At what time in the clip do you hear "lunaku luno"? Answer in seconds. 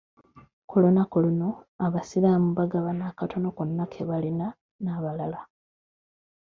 0.83-1.49